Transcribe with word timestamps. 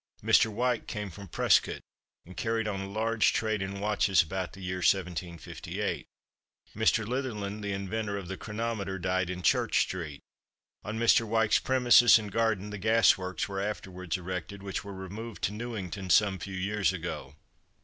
Mr. 0.23 0.47
Wyke 0.47 0.87
came 0.87 1.11
from 1.11 1.27
Prescot, 1.27 1.79
and 2.25 2.35
carried 2.35 2.67
on 2.67 2.79
a 2.81 2.89
large 2.89 3.33
trade 3.33 3.61
in 3.61 3.79
watches 3.79 4.23
about 4.23 4.53
the 4.53 4.59
year 4.63 4.77
1758. 4.77 6.07
Mr. 6.75 7.07
Litherland, 7.07 7.61
the 7.61 7.71
inventor 7.71 8.17
of 8.17 8.27
the 8.27 8.35
chronometer, 8.35 8.97
died 8.97 9.29
in 9.29 9.43
Church 9.43 9.81
street. 9.81 10.23
On 10.83 10.97
Mr. 10.97 11.21
Wyke's 11.27 11.59
premises 11.59 12.17
and 12.17 12.31
garden 12.31 12.71
the 12.71 12.79
Gas 12.79 13.15
Works 13.15 13.47
were 13.47 13.61
afterwards 13.61 14.17
erected, 14.17 14.63
which 14.63 14.83
were 14.83 14.95
removed 14.95 15.43
to 15.43 15.51
Newington 15.53 16.09
some 16.09 16.39
few 16.39 16.55
years 16.55 16.91
ago. 16.91 17.35